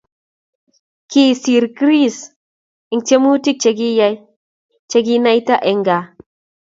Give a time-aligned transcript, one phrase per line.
[1.11, 2.17] Kisiir Chris
[2.91, 4.15] eng tyemutik chegiyay
[4.89, 6.03] cheginaita eng gaa